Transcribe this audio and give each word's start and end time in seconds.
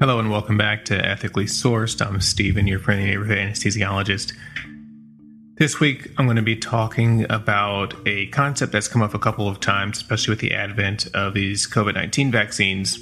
Hello 0.00 0.20
and 0.20 0.30
welcome 0.30 0.56
back 0.56 0.84
to 0.84 0.94
Ethically 0.94 1.46
Sourced. 1.46 2.00
I'm 2.06 2.20
Steven, 2.20 2.68
your 2.68 2.78
friendly 2.78 3.06
neighborhood 3.06 3.36
anesthesiologist. 3.36 4.32
This 5.56 5.80
week, 5.80 6.12
I'm 6.16 6.26
going 6.26 6.36
to 6.36 6.42
be 6.42 6.54
talking 6.54 7.26
about 7.28 7.94
a 8.06 8.28
concept 8.28 8.70
that's 8.70 8.86
come 8.86 9.02
up 9.02 9.12
a 9.12 9.18
couple 9.18 9.48
of 9.48 9.58
times, 9.58 9.96
especially 9.96 10.30
with 10.30 10.38
the 10.38 10.54
advent 10.54 11.08
of 11.14 11.34
these 11.34 11.66
COVID 11.66 11.94
19 11.94 12.30
vaccines. 12.30 12.96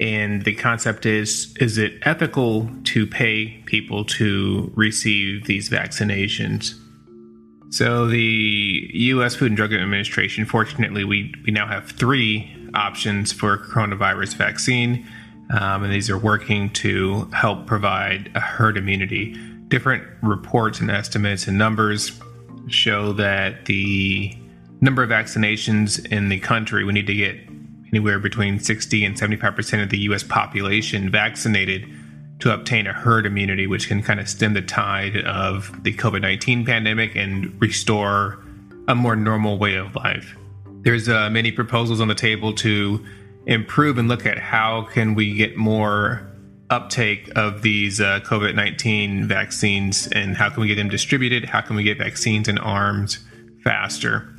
And 0.00 0.44
the 0.44 0.54
concept 0.54 1.06
is 1.06 1.56
is 1.60 1.78
it 1.78 1.94
ethical 2.02 2.68
to 2.92 3.06
pay 3.06 3.62
people 3.64 4.04
to 4.04 4.70
receive 4.74 5.46
these 5.46 5.70
vaccinations? 5.70 6.78
So, 7.70 8.06
the 8.06 8.90
U.S. 8.92 9.34
Food 9.34 9.46
and 9.46 9.56
Drug 9.56 9.72
Administration, 9.72 10.44
fortunately, 10.44 11.04
we, 11.04 11.32
we 11.46 11.52
now 11.52 11.66
have 11.66 11.90
three 11.92 12.54
options 12.74 13.32
for 13.32 13.56
coronavirus 13.56 14.34
vaccine 14.34 15.08
um, 15.50 15.84
and 15.84 15.92
these 15.92 16.08
are 16.10 16.18
working 16.18 16.70
to 16.70 17.28
help 17.32 17.66
provide 17.66 18.30
a 18.34 18.40
herd 18.40 18.76
immunity. 18.76 19.34
Different 19.68 20.04
reports 20.22 20.80
and 20.80 20.90
estimates 20.90 21.46
and 21.46 21.58
numbers 21.58 22.12
show 22.68 23.12
that 23.14 23.66
the 23.66 24.36
number 24.80 25.02
of 25.02 25.10
vaccinations 25.10 26.04
in 26.10 26.28
the 26.28 26.38
country, 26.40 26.84
we 26.84 26.92
need 26.92 27.06
to 27.06 27.14
get 27.14 27.36
anywhere 27.92 28.18
between 28.18 28.58
60 28.58 29.04
and 29.04 29.16
75% 29.16 29.82
of 29.82 29.90
the 29.90 29.98
US 29.98 30.22
population 30.22 31.10
vaccinated 31.10 31.86
to 32.40 32.52
obtain 32.52 32.86
a 32.86 32.92
herd 32.92 33.26
immunity, 33.26 33.66
which 33.66 33.88
can 33.88 34.02
kind 34.02 34.18
of 34.20 34.28
stem 34.28 34.54
the 34.54 34.62
tide 34.62 35.18
of 35.24 35.82
the 35.84 35.94
COVID 35.94 36.20
19 36.20 36.64
pandemic 36.64 37.14
and 37.14 37.60
restore 37.60 38.42
a 38.88 38.94
more 38.94 39.16
normal 39.16 39.58
way 39.58 39.76
of 39.76 39.94
life. 39.94 40.36
There's 40.82 41.08
uh, 41.08 41.30
many 41.30 41.52
proposals 41.52 42.00
on 42.00 42.08
the 42.08 42.14
table 42.14 42.52
to 42.54 43.04
improve 43.46 43.98
and 43.98 44.08
look 44.08 44.26
at 44.26 44.38
how 44.38 44.82
can 44.82 45.14
we 45.14 45.34
get 45.34 45.56
more 45.56 46.30
uptake 46.70 47.30
of 47.36 47.62
these 47.62 48.00
uh, 48.00 48.20
COVID-19 48.20 49.26
vaccines 49.26 50.06
and 50.08 50.36
how 50.36 50.48
can 50.50 50.60
we 50.60 50.68
get 50.68 50.76
them 50.76 50.88
distributed? 50.88 51.44
How 51.44 51.60
can 51.60 51.76
we 51.76 51.82
get 51.82 51.98
vaccines 51.98 52.48
in 52.48 52.58
arms 52.58 53.18
faster? 53.62 54.34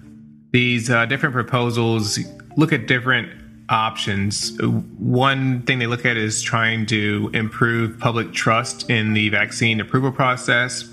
These 0.52 0.90
uh, 0.90 1.06
different 1.06 1.34
proposals 1.34 2.20
look 2.58 2.74
at 2.74 2.88
different 2.88 3.30
options. 3.70 4.58
One 4.62 5.62
thing 5.64 5.80
they 5.80 5.88
look 5.88 6.06
at 6.06 6.18
is 6.18 6.42
trying 6.42 6.86
to 6.88 7.30
improve 7.34 8.00
public 8.00 8.34
trust 8.34 8.90
in 8.90 9.14
the 9.14 9.30
vaccine 9.30 9.80
approval 9.80 10.12
process. 10.12 10.90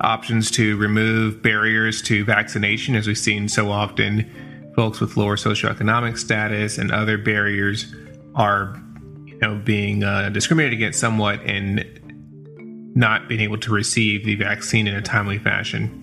Options 0.00 0.50
to 0.52 0.78
remove 0.78 1.42
barriers 1.42 2.00
to 2.02 2.24
vaccination, 2.24 2.96
as 2.96 3.06
we've 3.06 3.18
seen 3.18 3.48
so 3.48 3.70
often 3.70 4.30
folks 4.74 5.00
with 5.00 5.16
lower 5.16 5.36
socioeconomic 5.36 6.18
status 6.18 6.78
and 6.78 6.90
other 6.90 7.18
barriers 7.18 7.94
are 8.34 8.80
you 9.26 9.38
know 9.38 9.60
being 9.64 10.04
uh, 10.04 10.28
discriminated 10.30 10.78
against 10.78 11.00
somewhat 11.00 11.40
and 11.44 11.84
not 12.94 13.28
being 13.28 13.40
able 13.40 13.58
to 13.58 13.72
receive 13.72 14.24
the 14.24 14.34
vaccine 14.34 14.86
in 14.86 14.94
a 14.94 15.02
timely 15.02 15.38
fashion. 15.38 15.96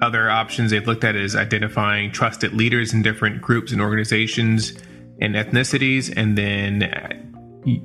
Other 0.00 0.30
options 0.30 0.70
they've 0.70 0.86
looked 0.86 1.04
at 1.04 1.16
is 1.16 1.34
identifying 1.34 2.12
trusted 2.12 2.52
leaders 2.52 2.92
in 2.92 3.02
different 3.02 3.42
groups 3.42 3.72
and 3.72 3.80
organizations 3.80 4.74
and 5.20 5.34
ethnicities, 5.34 6.12
and 6.16 6.38
then 6.38 6.84
uh, 6.84 7.12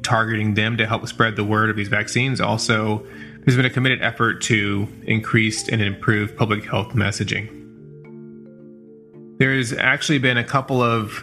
targeting 0.03 0.53
them 0.53 0.77
to 0.77 0.85
help 0.85 1.07
spread 1.07 1.35
the 1.35 1.43
word 1.43 1.71
of 1.71 1.75
these 1.75 1.87
vaccines. 1.87 2.39
Also, 2.39 3.03
there's 3.39 3.57
been 3.57 3.65
a 3.65 3.69
committed 3.71 4.01
effort 4.01 4.41
to 4.43 4.87
increase 5.03 5.67
and 5.67 5.81
improve 5.81 6.37
public 6.37 6.63
health 6.65 6.89
messaging. 6.89 7.62
There's 9.43 9.73
actually 9.73 10.19
been 10.19 10.37
a 10.37 10.43
couple 10.45 10.81
of 10.81 11.21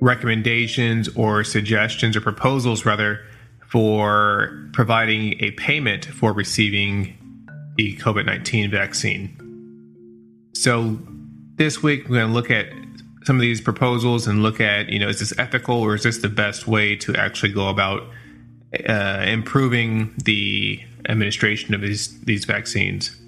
recommendations 0.00 1.10
or 1.14 1.44
suggestions 1.44 2.16
or 2.16 2.22
proposals, 2.22 2.86
rather, 2.86 3.20
for 3.68 4.70
providing 4.72 5.34
a 5.44 5.50
payment 5.50 6.06
for 6.06 6.32
receiving 6.32 7.18
the 7.76 7.98
COVID 7.98 8.24
19 8.24 8.70
vaccine. 8.70 10.48
So, 10.54 10.98
this 11.56 11.82
week 11.82 12.08
we're 12.08 12.20
going 12.20 12.28
to 12.28 12.32
look 12.32 12.50
at 12.50 12.68
some 13.24 13.36
of 13.36 13.42
these 13.42 13.60
proposals 13.60 14.26
and 14.26 14.42
look 14.42 14.58
at, 14.62 14.88
you 14.88 14.98
know, 14.98 15.10
is 15.10 15.18
this 15.18 15.38
ethical 15.38 15.82
or 15.82 15.94
is 15.94 16.04
this 16.04 16.16
the 16.16 16.30
best 16.30 16.66
way 16.66 16.96
to 16.96 17.14
actually 17.14 17.52
go 17.52 17.68
about 17.68 18.08
uh, 18.88 19.22
improving 19.26 20.14
the 20.24 20.80
administration 21.10 21.74
of 21.74 21.82
these 21.82 22.18
these 22.22 22.46
vaccines? 22.46 23.19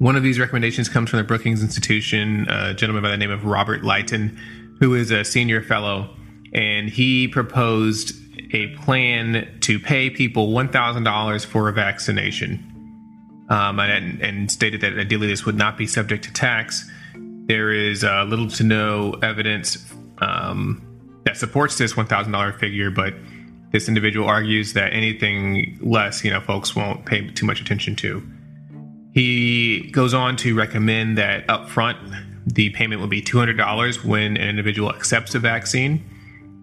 One 0.00 0.16
of 0.16 0.22
these 0.22 0.38
recommendations 0.40 0.88
comes 0.88 1.10
from 1.10 1.18
the 1.18 1.24
Brookings 1.24 1.62
Institution, 1.62 2.48
a 2.48 2.72
gentleman 2.72 3.02
by 3.02 3.10
the 3.10 3.18
name 3.18 3.30
of 3.30 3.44
Robert 3.44 3.82
Litan, 3.82 4.34
who 4.78 4.94
is 4.94 5.10
a 5.10 5.26
senior 5.26 5.62
fellow, 5.62 6.16
and 6.54 6.88
he 6.88 7.28
proposed 7.28 8.14
a 8.54 8.68
plan 8.76 9.58
to 9.60 9.78
pay 9.78 10.08
people 10.08 10.52
$1,000 10.52 11.44
for 11.44 11.68
a 11.68 11.72
vaccination. 11.74 12.66
Um, 13.50 13.78
and, 13.78 14.22
and, 14.22 14.50
stated 14.50 14.80
that 14.80 14.98
ideally 14.98 15.26
this 15.26 15.44
would 15.44 15.56
not 15.56 15.76
be 15.76 15.86
subject 15.86 16.24
to 16.24 16.32
tax. 16.32 16.90
There 17.14 17.70
is 17.70 18.02
uh, 18.02 18.24
little 18.24 18.48
to 18.48 18.64
no 18.64 19.18
evidence 19.22 19.84
um, 20.22 20.80
that 21.26 21.36
supports 21.36 21.76
this 21.76 21.92
$1,000 21.92 22.58
figure, 22.58 22.90
but 22.90 23.12
this 23.70 23.86
individual 23.86 24.26
argues 24.26 24.72
that 24.72 24.94
anything 24.94 25.78
less, 25.82 26.24
you 26.24 26.30
know, 26.30 26.40
folks 26.40 26.74
won't 26.74 27.04
pay 27.04 27.28
too 27.32 27.44
much 27.44 27.60
attention 27.60 27.96
to. 27.96 28.26
He 29.12 29.90
goes 29.90 30.14
on 30.14 30.36
to 30.36 30.54
recommend 30.54 31.18
that 31.18 31.46
upfront 31.48 31.96
the 32.46 32.70
payment 32.70 33.00
will 33.00 33.08
be 33.08 33.22
$200 33.22 34.04
when 34.04 34.36
an 34.36 34.48
individual 34.48 34.90
accepts 34.90 35.34
a 35.34 35.38
vaccine, 35.38 36.04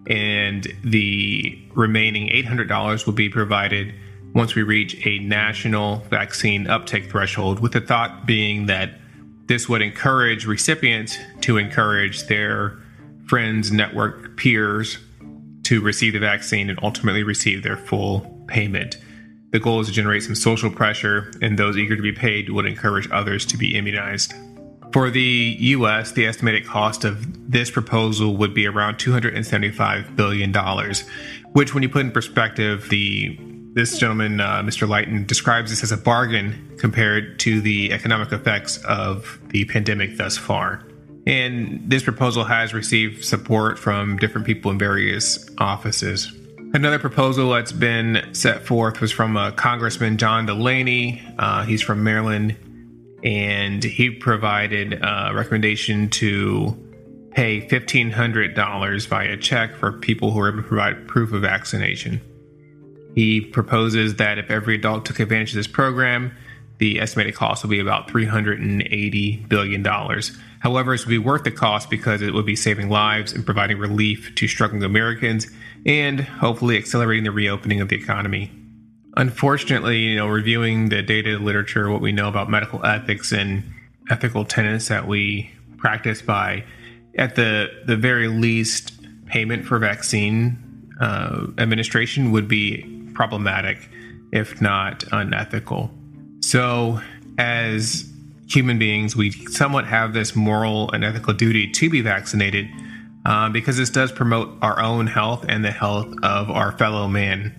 and 0.08 0.66
the 0.82 1.58
remaining 1.74 2.28
$800 2.28 3.06
will 3.06 3.12
be 3.12 3.28
provided 3.28 3.94
once 4.34 4.54
we 4.54 4.62
reach 4.62 5.06
a 5.06 5.18
national 5.20 5.98
vaccine 6.10 6.66
uptake 6.66 7.10
threshold, 7.10 7.60
with 7.60 7.72
the 7.72 7.80
thought 7.80 8.26
being 8.26 8.66
that 8.66 8.98
this 9.46 9.68
would 9.68 9.80
encourage 9.80 10.46
recipients 10.46 11.16
to 11.40 11.56
encourage 11.56 12.26
their 12.26 12.78
friends, 13.26 13.72
network, 13.72 14.36
peers 14.36 14.98
to 15.64 15.80
receive 15.80 16.12
the 16.12 16.18
vaccine 16.18 16.70
and 16.70 16.78
ultimately 16.82 17.22
receive 17.22 17.62
their 17.62 17.76
full 17.76 18.44
payment. 18.46 18.98
The 19.50 19.58
goal 19.58 19.80
is 19.80 19.86
to 19.86 19.92
generate 19.92 20.22
some 20.22 20.34
social 20.34 20.70
pressure, 20.70 21.32
and 21.40 21.58
those 21.58 21.76
eager 21.76 21.96
to 21.96 22.02
be 22.02 22.12
paid 22.12 22.50
would 22.50 22.66
encourage 22.66 23.08
others 23.10 23.46
to 23.46 23.56
be 23.56 23.76
immunized. 23.76 24.34
For 24.92 25.10
the 25.10 25.56
US, 25.60 26.12
the 26.12 26.26
estimated 26.26 26.66
cost 26.66 27.04
of 27.04 27.50
this 27.50 27.70
proposal 27.70 28.36
would 28.36 28.54
be 28.54 28.66
around 28.66 28.96
$275 28.96 30.16
billion, 30.16 30.52
which, 31.52 31.74
when 31.74 31.82
you 31.82 31.88
put 31.88 32.02
in 32.02 32.10
perspective, 32.10 32.88
the 32.88 33.38
this 33.74 33.98
gentleman, 33.98 34.40
uh, 34.40 34.62
Mr. 34.62 34.88
Litan, 34.88 35.26
describes 35.26 35.70
this 35.70 35.84
as 35.84 35.92
a 35.92 35.96
bargain 35.96 36.74
compared 36.78 37.38
to 37.40 37.60
the 37.60 37.92
economic 37.92 38.32
effects 38.32 38.78
of 38.84 39.38
the 39.50 39.66
pandemic 39.66 40.16
thus 40.16 40.36
far. 40.36 40.82
And 41.26 41.88
this 41.88 42.02
proposal 42.02 42.44
has 42.44 42.72
received 42.72 43.24
support 43.24 43.78
from 43.78 44.16
different 44.16 44.46
people 44.46 44.70
in 44.70 44.78
various 44.78 45.48
offices. 45.58 46.32
Another 46.74 46.98
proposal 46.98 47.50
that's 47.50 47.72
been 47.72 48.28
set 48.32 48.66
forth 48.66 49.00
was 49.00 49.10
from 49.10 49.38
uh, 49.38 49.52
Congressman 49.52 50.18
John 50.18 50.44
Delaney. 50.44 51.22
Uh, 51.38 51.64
he's 51.64 51.80
from 51.80 52.04
Maryland, 52.04 52.56
and 53.24 53.82
he 53.82 54.10
provided 54.10 54.92
a 55.02 55.32
recommendation 55.34 56.10
to 56.10 56.76
pay 57.30 57.66
$1,500 57.66 59.06
via 59.06 59.36
check 59.38 59.76
for 59.76 59.92
people 59.92 60.30
who 60.30 60.40
are 60.40 60.48
able 60.48 60.62
to 60.62 60.68
provide 60.68 61.08
proof 61.08 61.32
of 61.32 61.40
vaccination. 61.40 62.20
He 63.14 63.40
proposes 63.40 64.16
that 64.16 64.38
if 64.38 64.50
every 64.50 64.74
adult 64.74 65.06
took 65.06 65.20
advantage 65.20 65.52
of 65.52 65.56
this 65.56 65.66
program, 65.66 66.36
the 66.76 67.00
estimated 67.00 67.34
cost 67.34 67.62
will 67.62 67.70
be 67.70 67.80
about 67.80 68.08
$380 68.08 69.48
billion. 69.48 69.82
However, 70.60 70.94
it 70.94 71.00
would 71.00 71.10
be 71.10 71.18
worth 71.18 71.44
the 71.44 71.50
cost 71.50 71.90
because 71.90 72.22
it 72.22 72.34
would 72.34 72.46
be 72.46 72.56
saving 72.56 72.88
lives 72.88 73.32
and 73.32 73.44
providing 73.44 73.78
relief 73.78 74.34
to 74.34 74.48
struggling 74.48 74.82
Americans 74.82 75.46
and 75.86 76.20
hopefully 76.20 76.76
accelerating 76.76 77.24
the 77.24 77.30
reopening 77.30 77.80
of 77.80 77.88
the 77.88 77.96
economy. 77.96 78.50
Unfortunately, 79.16 79.98
you 79.98 80.16
know, 80.16 80.28
reviewing 80.28 80.88
the 80.88 81.02
data 81.02 81.38
literature, 81.38 81.90
what 81.90 82.00
we 82.00 82.12
know 82.12 82.28
about 82.28 82.50
medical 82.50 82.84
ethics 82.84 83.32
and 83.32 83.62
ethical 84.10 84.44
tenets 84.44 84.88
that 84.88 85.06
we 85.06 85.50
practice 85.76 86.22
by, 86.22 86.64
at 87.16 87.34
the 87.34 87.68
the 87.86 87.96
very 87.96 88.28
least, 88.28 88.92
payment 89.26 89.64
for 89.64 89.78
vaccine 89.78 90.56
uh, 91.00 91.46
administration 91.58 92.32
would 92.32 92.48
be 92.48 92.82
problematic, 93.14 93.88
if 94.32 94.60
not 94.60 95.04
unethical. 95.12 95.90
So, 96.40 97.00
as 97.38 98.10
human 98.48 98.78
beings, 98.78 99.14
we 99.14 99.30
somewhat 99.30 99.86
have 99.86 100.12
this 100.12 100.34
moral 100.34 100.90
and 100.92 101.04
ethical 101.04 101.34
duty 101.34 101.70
to 101.70 101.90
be 101.90 102.00
vaccinated 102.00 102.68
uh, 103.26 103.48
because 103.50 103.76
this 103.76 103.90
does 103.90 104.10
promote 104.10 104.56
our 104.62 104.80
own 104.80 105.06
health 105.06 105.44
and 105.48 105.64
the 105.64 105.70
health 105.70 106.08
of 106.22 106.50
our 106.50 106.72
fellow 106.72 107.06
man. 107.06 107.54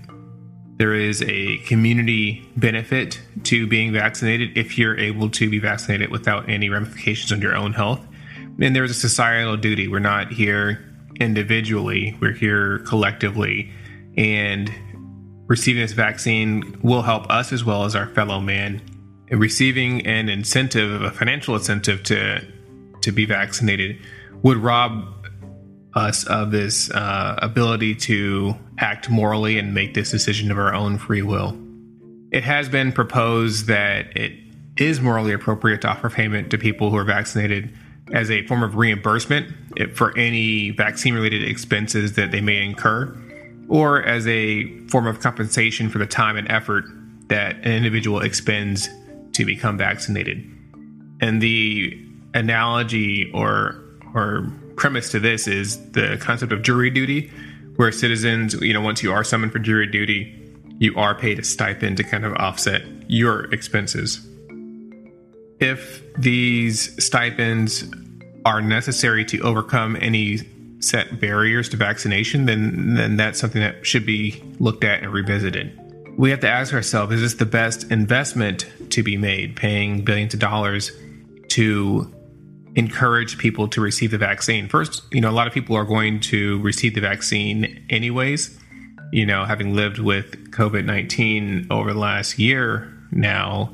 There 0.78 0.94
is 0.94 1.22
a 1.22 1.58
community 1.60 2.50
benefit 2.56 3.22
to 3.44 3.68
being 3.68 3.92
vaccinated 3.92 4.58
if 4.58 4.78
you're 4.78 4.98
able 4.98 5.30
to 5.32 5.50
be 5.50 5.60
vaccinated 5.60 6.10
without 6.10 6.50
any 6.50 6.70
ramifications 6.70 7.32
on 7.32 7.42
your 7.42 7.56
own 7.56 7.74
health. 7.74 8.06
And 8.62 8.76
there's 8.76 8.92
a 8.92 8.96
societal 8.96 9.58
duty. 9.58 9.88
We're 9.88 10.00
not 10.00 10.32
here 10.32 10.86
individually, 11.20 12.18
we're 12.22 12.34
here 12.34 12.80
collectively. 12.80 13.72
And 14.18 14.72
receiving 15.48 15.82
this 15.82 15.92
vaccine 15.92 16.80
will 16.82 17.02
help 17.02 17.30
us 17.30 17.52
as 17.52 17.64
well 17.64 17.84
as 17.84 17.96
our 17.96 18.08
fellow 18.08 18.40
man. 18.40 18.82
Receiving 19.32 20.06
an 20.08 20.28
incentive, 20.28 21.02
a 21.02 21.12
financial 21.12 21.56
incentive 21.56 22.04
to 22.04 22.46
to 23.02 23.12
be 23.12 23.26
vaccinated, 23.26 23.98
would 24.42 24.58
rob 24.58 25.14
us 25.96 26.26
of 26.26 26.52
this 26.52 26.92
uh, 26.92 27.38
ability 27.42 27.96
to 27.96 28.56
act 28.78 29.10
morally 29.10 29.58
and 29.58 29.74
make 29.74 29.94
this 29.94 30.12
decision 30.12 30.52
of 30.52 30.58
our 30.58 30.74
own 30.74 30.98
free 30.98 31.22
will. 31.22 31.58
It 32.32 32.44
has 32.44 32.70
been 32.70 32.92
proposed 32.92 33.68
that 33.68 34.16
it 34.18 34.34
is 34.78 35.02
morally 35.02 35.34
appropriate 35.34 35.82
to 35.82 35.88
offer 35.88 36.10
payment 36.10 36.52
to 36.52 36.58
people 36.58 36.90
who 36.90 36.98
are 36.98 37.04
vaccinated 37.04 37.74
as 38.12 38.32
a 38.32 38.46
form 38.48 38.64
of 38.64 38.76
reimbursement 38.76 39.54
for 39.96 40.18
any 40.18 40.72
vaccine 40.72 41.14
related 41.14 41.44
expenses 41.44 42.14
that 42.14 42.32
they 42.32 42.42
may 42.42 42.64
incur, 42.64 43.16
or 43.68 44.04
as 44.04 44.28
a 44.28 44.66
form 44.88 45.06
of 45.06 45.20
compensation 45.20 45.90
for 45.90 46.00
the 46.00 46.08
time 46.08 46.38
and 46.38 46.50
effort 46.52 46.86
that 47.28 47.56
an 47.58 47.72
individual 47.72 48.22
expends 48.22 48.90
to 49.40 49.46
become 49.46 49.78
vaccinated. 49.78 50.38
And 51.22 51.42
the 51.42 51.98
analogy 52.34 53.32
or 53.34 53.82
or 54.14 54.52
premise 54.76 55.12
to 55.12 55.20
this 55.20 55.48
is 55.48 55.92
the 55.92 56.18
concept 56.20 56.52
of 56.52 56.62
jury 56.62 56.90
duty, 56.90 57.32
where 57.78 57.92
citizens, 57.92 58.54
you 58.56 58.74
know, 58.74 58.82
once 58.82 59.02
you 59.02 59.14
are 59.14 59.24
summoned 59.24 59.54
for 59.54 59.60
jury 59.60 59.88
duty, 59.88 60.36
you 60.78 60.94
are 60.98 61.16
paid 61.16 61.40
a 61.40 61.44
stipend 61.44 61.96
to 61.98 62.04
kind 62.04 62.26
of 62.26 62.34
offset 62.34 62.84
your 63.08 63.46
expenses. 63.54 64.28
If 65.62 66.02
these 66.16 67.02
stipends 67.04 67.90
are 68.46 68.62
necessary 68.62 69.24
to 69.26 69.40
overcome 69.40 69.98
any 70.02 70.40
set 70.80 71.22
barriers 71.22 71.70
to 71.70 71.78
vaccination, 71.78 72.46
then 72.46 72.96
then 72.96 73.16
that's 73.16 73.40
something 73.40 73.62
that 73.62 73.86
should 73.86 74.06
be 74.06 74.44
looked 74.60 74.84
at 74.84 75.02
and 75.02 75.14
revisited. 75.14 75.78
We 76.18 76.30
have 76.32 76.42
to 76.42 76.50
ask 76.50 76.74
ourselves: 76.74 77.14
Is 77.14 77.22
this 77.22 77.34
the 77.36 77.46
best 77.46 77.90
investment 77.90 78.66
to 78.92 79.04
be 79.04 79.18
made, 79.18 79.56
paying 79.56 80.04
billions 80.04 80.34
of 80.34 80.40
dollars 80.40 80.92
to 81.50 82.14
encourage 82.76 83.38
people 83.38 83.68
to 83.68 83.82
receive 83.82 84.12
the 84.12 84.18
vaccine. 84.18 84.68
First, 84.68 85.04
you 85.12 85.22
know, 85.22 85.30
a 85.30 85.34
lot 85.34 85.48
of 85.48 85.54
people 85.54 85.76
are 85.76 85.86
going 85.86 86.20
to 86.22 86.60
receive 86.62 86.96
the 86.96 87.02
vaccine 87.02 87.86
anyways. 87.90 88.58
You 89.12 89.26
know, 89.26 89.46
having 89.46 89.76
lived 89.76 90.00
with 90.00 90.52
COVID 90.52 90.86
19 90.86 91.68
over 91.72 91.94
the 91.94 92.00
last 92.00 92.38
year 92.38 92.94
now, 93.12 93.74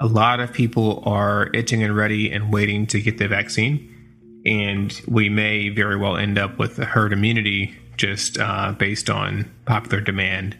a 0.00 0.06
lot 0.06 0.40
of 0.40 0.52
people 0.52 1.02
are 1.06 1.50
itching 1.54 1.82
and 1.82 1.96
ready 1.96 2.30
and 2.30 2.52
waiting 2.52 2.86
to 2.88 3.00
get 3.00 3.18
the 3.18 3.28
vaccine. 3.28 3.94
And 4.46 4.98
we 5.08 5.28
may 5.28 5.68
very 5.68 5.96
well 5.96 6.16
end 6.16 6.38
up 6.38 6.58
with 6.58 6.78
a 6.78 6.84
herd 6.84 7.12
immunity 7.12 7.76
just 7.96 8.38
uh, 8.38 8.72
based 8.72 9.10
on 9.10 9.50
popular 9.64 10.00
demand. 10.00 10.56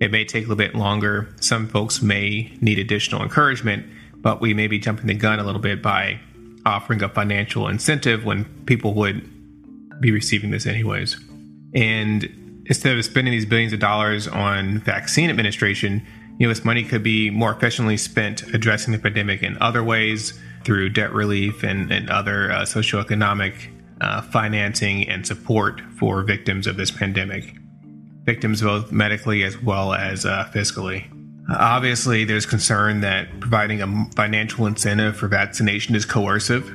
It 0.00 0.10
may 0.10 0.24
take 0.24 0.46
a 0.46 0.48
little 0.48 0.56
bit 0.56 0.74
longer. 0.74 1.34
Some 1.40 1.68
folks 1.68 2.00
may 2.00 2.56
need 2.60 2.78
additional 2.78 3.22
encouragement, 3.22 3.86
but 4.16 4.40
we 4.40 4.54
may 4.54 4.66
be 4.66 4.78
jumping 4.78 5.06
the 5.06 5.14
gun 5.14 5.38
a 5.38 5.44
little 5.44 5.60
bit 5.60 5.82
by 5.82 6.18
offering 6.64 7.02
a 7.02 7.08
financial 7.08 7.68
incentive 7.68 8.24
when 8.24 8.44
people 8.66 8.94
would 8.94 10.00
be 10.00 10.10
receiving 10.10 10.50
this 10.50 10.66
anyways. 10.66 11.16
And 11.74 12.62
instead 12.66 12.96
of 12.96 13.04
spending 13.04 13.32
these 13.32 13.46
billions 13.46 13.72
of 13.72 13.80
dollars 13.80 14.26
on 14.26 14.78
vaccine 14.80 15.30
administration, 15.30 16.06
you 16.38 16.46
know, 16.46 16.54
this 16.54 16.64
money 16.64 16.84
could 16.84 17.02
be 17.02 17.28
more 17.28 17.52
efficiently 17.52 17.98
spent 17.98 18.42
addressing 18.54 18.92
the 18.92 18.98
pandemic 18.98 19.42
in 19.42 19.58
other 19.60 19.84
ways 19.84 20.38
through 20.64 20.88
debt 20.90 21.12
relief 21.12 21.62
and, 21.62 21.90
and 21.92 22.08
other 22.08 22.50
uh, 22.50 22.62
socioeconomic 22.62 23.68
uh, 24.00 24.22
financing 24.22 25.06
and 25.08 25.26
support 25.26 25.82
for 25.98 26.22
victims 26.22 26.66
of 26.66 26.76
this 26.76 26.90
pandemic, 26.90 27.54
victims 28.32 28.62
both 28.62 28.92
medically 28.92 29.42
as 29.42 29.60
well 29.60 29.92
as 29.92 30.24
uh, 30.24 30.48
fiscally. 30.54 31.04
Obviously, 31.52 32.24
there's 32.24 32.46
concern 32.46 33.00
that 33.00 33.40
providing 33.40 33.82
a 33.82 34.06
financial 34.14 34.66
incentive 34.66 35.16
for 35.16 35.26
vaccination 35.26 35.96
is 35.96 36.04
coercive 36.04 36.70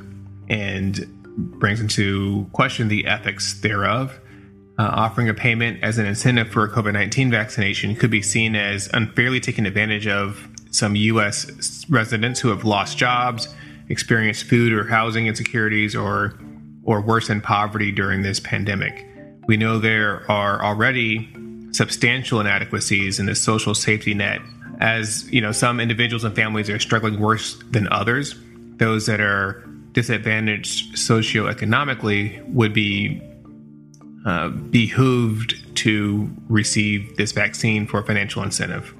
and 0.50 1.06
brings 1.58 1.80
into 1.80 2.46
question 2.52 2.88
the 2.88 3.06
ethics 3.06 3.58
thereof. 3.60 4.20
Uh, 4.78 4.82
offering 4.82 5.30
a 5.30 5.34
payment 5.34 5.82
as 5.82 5.96
an 5.96 6.04
incentive 6.04 6.50
for 6.50 6.64
a 6.64 6.70
COVID 6.70 6.92
19 6.92 7.30
vaccination 7.30 7.96
could 7.96 8.10
be 8.10 8.20
seen 8.20 8.54
as 8.54 8.90
unfairly 8.92 9.40
taking 9.40 9.64
advantage 9.64 10.06
of 10.06 10.46
some 10.70 10.94
U.S. 10.94 11.86
residents 11.88 12.38
who 12.40 12.50
have 12.50 12.64
lost 12.64 12.98
jobs, 12.98 13.48
experienced 13.88 14.44
food 14.44 14.74
or 14.74 14.86
housing 14.86 15.26
insecurities, 15.26 15.96
or, 15.96 16.38
or 16.84 17.00
worsened 17.00 17.42
poverty 17.42 17.90
during 17.90 18.20
this 18.20 18.38
pandemic. 18.40 19.06
We 19.46 19.56
know 19.56 19.78
there 19.78 20.30
are 20.30 20.62
already 20.62 21.32
substantial 21.76 22.40
inadequacies 22.40 23.20
in 23.20 23.26
the 23.26 23.34
social 23.34 23.74
safety 23.74 24.14
net 24.14 24.40
as 24.80 25.30
you 25.30 25.40
know 25.40 25.52
some 25.52 25.80
individuals 25.80 26.24
and 26.24 26.34
families 26.34 26.68
are 26.70 26.78
struggling 26.78 27.20
worse 27.20 27.56
than 27.70 27.88
others. 27.88 28.34
Those 28.76 29.06
that 29.06 29.20
are 29.20 29.64
disadvantaged 29.92 30.96
socioeconomically 30.96 32.46
would 32.52 32.72
be 32.72 33.22
uh, 34.26 34.48
behooved 34.48 35.76
to 35.76 36.30
receive 36.48 37.16
this 37.16 37.32
vaccine 37.32 37.86
for 37.86 38.00
a 38.00 38.04
financial 38.04 38.42
incentive. 38.42 38.94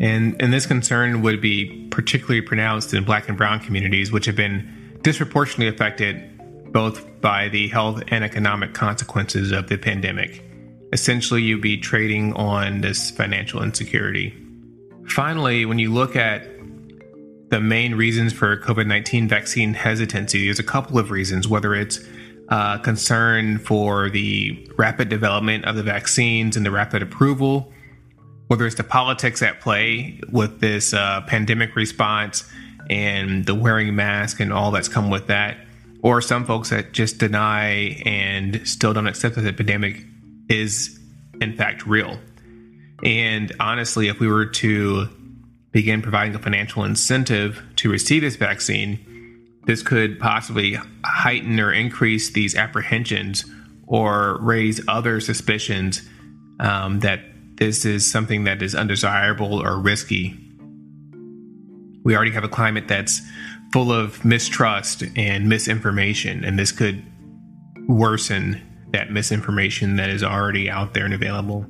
And 0.00 0.40
and 0.40 0.52
this 0.52 0.66
concern 0.66 1.22
would 1.22 1.40
be 1.40 1.88
particularly 1.90 2.40
pronounced 2.40 2.94
in 2.94 3.04
black 3.04 3.28
and 3.28 3.36
brown 3.36 3.60
communities 3.60 4.10
which 4.12 4.26
have 4.26 4.36
been 4.36 4.98
disproportionately 5.02 5.68
affected 5.68 6.26
both 6.72 7.20
by 7.20 7.48
the 7.48 7.68
health 7.68 8.02
and 8.08 8.22
economic 8.22 8.74
consequences 8.74 9.50
of 9.50 9.68
the 9.68 9.76
pandemic 9.76 10.44
essentially 10.92 11.42
you'd 11.42 11.60
be 11.60 11.76
trading 11.76 12.32
on 12.34 12.80
this 12.80 13.10
financial 13.10 13.62
insecurity. 13.62 14.34
Finally, 15.08 15.64
when 15.64 15.78
you 15.78 15.92
look 15.92 16.16
at 16.16 16.46
the 17.50 17.60
main 17.60 17.94
reasons 17.94 18.32
for 18.32 18.56
COVID 18.56 18.86
19 18.86 19.28
vaccine 19.28 19.74
hesitancy, 19.74 20.44
there's 20.44 20.58
a 20.58 20.64
couple 20.64 20.98
of 20.98 21.10
reasons, 21.10 21.48
whether 21.48 21.74
it's 21.74 22.00
uh, 22.48 22.78
concern 22.78 23.58
for 23.58 24.10
the 24.10 24.68
rapid 24.76 25.08
development 25.08 25.64
of 25.64 25.76
the 25.76 25.82
vaccines 25.82 26.56
and 26.56 26.66
the 26.66 26.70
rapid 26.70 27.02
approval, 27.02 27.72
whether 28.48 28.66
it's 28.66 28.76
the 28.76 28.84
politics 28.84 29.42
at 29.42 29.60
play 29.60 30.20
with 30.30 30.60
this 30.60 30.92
uh, 30.92 31.20
pandemic 31.22 31.76
response 31.76 32.48
and 32.88 33.46
the 33.46 33.54
wearing 33.54 33.94
mask 33.94 34.40
and 34.40 34.52
all 34.52 34.72
that's 34.72 34.88
come 34.88 35.10
with 35.10 35.28
that, 35.28 35.56
or 36.02 36.20
some 36.20 36.44
folks 36.44 36.70
that 36.70 36.92
just 36.92 37.18
deny 37.18 38.00
and 38.04 38.66
still 38.66 38.92
don't 38.92 39.06
accept 39.06 39.36
that 39.36 39.42
the 39.42 39.52
pandemic 39.52 40.04
is 40.50 41.00
in 41.40 41.56
fact 41.56 41.86
real. 41.86 42.18
And 43.02 43.50
honestly, 43.58 44.08
if 44.08 44.20
we 44.20 44.28
were 44.28 44.46
to 44.46 45.08
begin 45.72 46.02
providing 46.02 46.34
a 46.34 46.38
financial 46.38 46.84
incentive 46.84 47.62
to 47.76 47.90
receive 47.90 48.22
this 48.22 48.36
vaccine, 48.36 48.98
this 49.66 49.82
could 49.82 50.18
possibly 50.18 50.78
heighten 51.04 51.58
or 51.60 51.72
increase 51.72 52.30
these 52.30 52.54
apprehensions 52.54 53.44
or 53.86 54.38
raise 54.40 54.80
other 54.88 55.20
suspicions 55.20 56.02
um, 56.58 57.00
that 57.00 57.20
this 57.56 57.84
is 57.84 58.10
something 58.10 58.44
that 58.44 58.62
is 58.62 58.74
undesirable 58.74 59.62
or 59.62 59.78
risky. 59.78 60.36
We 62.04 62.16
already 62.16 62.30
have 62.32 62.44
a 62.44 62.48
climate 62.48 62.88
that's 62.88 63.20
full 63.72 63.92
of 63.92 64.24
mistrust 64.24 65.04
and 65.16 65.48
misinformation, 65.48 66.44
and 66.44 66.58
this 66.58 66.72
could 66.72 67.04
worsen 67.86 68.60
that 68.92 69.10
misinformation 69.10 69.96
that 69.96 70.10
is 70.10 70.22
already 70.22 70.70
out 70.70 70.94
there 70.94 71.04
and 71.04 71.14
available. 71.14 71.66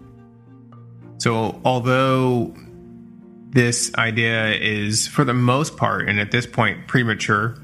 So, 1.19 1.61
although 1.65 2.55
this 3.51 3.95
idea 3.97 4.55
is, 4.55 5.07
for 5.07 5.25
the 5.25 5.35
most 5.35 5.77
part, 5.77 6.09
and 6.09 6.19
at 6.21 6.31
this 6.31 6.47
point, 6.47 6.87
premature 6.87 7.57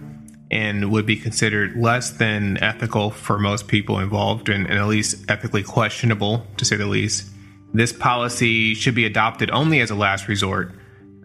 and 0.50 0.90
would 0.92 1.06
be 1.06 1.16
considered 1.16 1.76
less 1.76 2.10
than 2.10 2.62
ethical 2.62 3.10
for 3.10 3.38
most 3.38 3.66
people 3.66 3.98
involved, 3.98 4.48
and, 4.48 4.66
and 4.68 4.78
at 4.78 4.86
least 4.86 5.28
ethically 5.30 5.62
questionable, 5.62 6.46
to 6.56 6.64
say 6.64 6.76
the 6.76 6.86
least, 6.86 7.28
this 7.72 7.92
policy 7.92 8.74
should 8.74 8.94
be 8.94 9.04
adopted 9.04 9.50
only 9.50 9.80
as 9.80 9.90
a 9.90 9.94
last 9.94 10.28
resort. 10.28 10.72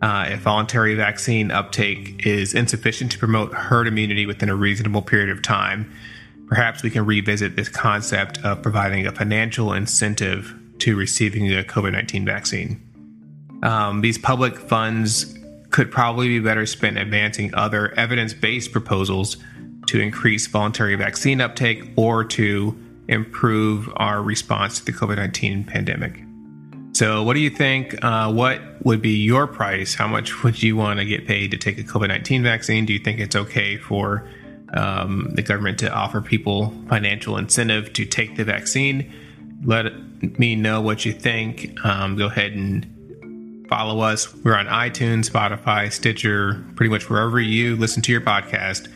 Uh, 0.01 0.25
if 0.29 0.39
voluntary 0.39 0.95
vaccine 0.95 1.51
uptake 1.51 2.25
is 2.25 2.55
insufficient 2.55 3.11
to 3.11 3.19
promote 3.19 3.53
herd 3.53 3.87
immunity 3.87 4.25
within 4.25 4.49
a 4.49 4.55
reasonable 4.55 5.01
period 5.01 5.29
of 5.29 5.41
time, 5.41 5.91
perhaps 6.51 6.83
we 6.83 6.89
can 6.89 7.05
revisit 7.05 7.55
this 7.55 7.69
concept 7.69 8.37
of 8.39 8.61
providing 8.61 9.07
a 9.07 9.11
financial 9.13 9.71
incentive 9.71 10.53
to 10.79 10.97
receiving 10.97 11.47
the 11.47 11.63
COVID 11.63 11.93
19 11.93 12.25
vaccine. 12.25 12.81
Um, 13.63 14.01
these 14.01 14.17
public 14.17 14.57
funds 14.57 15.37
could 15.69 15.89
probably 15.89 16.27
be 16.27 16.39
better 16.39 16.65
spent 16.65 16.97
advancing 16.97 17.55
other 17.55 17.93
evidence 17.93 18.33
based 18.33 18.73
proposals 18.73 19.37
to 19.87 20.01
increase 20.01 20.45
voluntary 20.47 20.95
vaccine 20.95 21.39
uptake 21.39 21.89
or 21.95 22.25
to 22.25 22.77
improve 23.07 23.89
our 23.95 24.21
response 24.21 24.79
to 24.79 24.85
the 24.85 24.91
COVID 24.91 25.15
19 25.15 25.63
pandemic. 25.63 26.21
So, 26.91 27.23
what 27.23 27.35
do 27.35 27.39
you 27.39 27.49
think? 27.49 28.03
Uh, 28.03 28.29
what 28.29 28.59
would 28.83 29.01
be 29.01 29.15
your 29.23 29.47
price? 29.47 29.95
How 29.95 30.07
much 30.09 30.43
would 30.43 30.61
you 30.61 30.75
want 30.75 30.99
to 30.99 31.05
get 31.05 31.25
paid 31.25 31.51
to 31.51 31.57
take 31.57 31.77
a 31.77 31.83
COVID 31.83 32.09
19 32.09 32.43
vaccine? 32.43 32.85
Do 32.85 32.91
you 32.91 32.99
think 32.99 33.21
it's 33.21 33.37
okay 33.37 33.77
for 33.77 34.27
um, 34.73 35.31
the 35.33 35.41
government 35.41 35.79
to 35.79 35.91
offer 35.91 36.21
people 36.21 36.73
financial 36.87 37.37
incentive 37.37 37.93
to 37.93 38.05
take 38.05 38.35
the 38.37 38.43
vaccine? 38.43 39.13
let 39.63 39.93
me 40.39 40.55
know 40.55 40.81
what 40.81 41.05
you 41.05 41.13
think. 41.13 41.83
Um, 41.85 42.15
go 42.15 42.27
ahead 42.27 42.53
and 42.53 43.67
follow 43.69 44.01
us. 44.01 44.33
We're 44.43 44.55
on 44.55 44.67
iTunes, 44.67 45.29
Spotify, 45.29 45.91
Stitcher, 45.91 46.63
pretty 46.75 46.89
much 46.89 47.09
wherever 47.09 47.39
you 47.39 47.75
listen 47.75 48.01
to 48.03 48.11
your 48.11 48.21
podcast. 48.21 48.91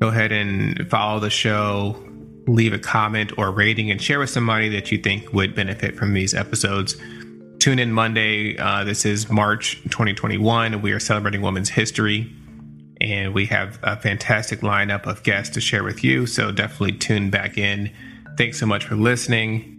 Go 0.00 0.08
ahead 0.08 0.32
and 0.32 0.88
follow 0.90 1.20
the 1.20 1.30
show, 1.30 2.02
leave 2.46 2.72
a 2.72 2.78
comment 2.78 3.32
or 3.38 3.50
rating, 3.50 3.90
and 3.90 4.00
share 4.00 4.18
with 4.18 4.30
somebody 4.30 4.68
that 4.70 4.90
you 4.90 4.98
think 4.98 5.32
would 5.32 5.54
benefit 5.54 5.96
from 5.96 6.12
these 6.14 6.34
episodes. 6.34 6.96
Tune 7.58 7.78
in 7.78 7.92
Monday. 7.92 8.56
Uh, 8.58 8.84
this 8.84 9.04
is 9.04 9.30
March 9.30 9.82
2021. 9.84 10.82
We 10.82 10.92
are 10.92 11.00
celebrating 11.00 11.40
Women's 11.40 11.70
History, 11.70 12.30
and 13.00 13.34
we 13.34 13.46
have 13.46 13.78
a 13.82 13.96
fantastic 13.96 14.60
lineup 14.60 15.06
of 15.06 15.22
guests 15.22 15.54
to 15.54 15.60
share 15.60 15.84
with 15.84 16.02
you. 16.02 16.26
So 16.26 16.50
definitely 16.50 16.92
tune 16.92 17.30
back 17.30 17.58
in. 17.58 17.92
Thanks 18.36 18.58
so 18.58 18.66
much 18.66 18.84
for 18.84 18.96
listening 18.96 19.75